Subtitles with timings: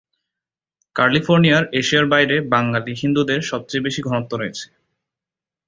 [0.95, 4.65] ক্যালিফোর্নিয়ার এশিয়ার বাইরে বাঙালি হিন্দুদের সবচেয়ে বেশি ঘনত্ব রয়েছে।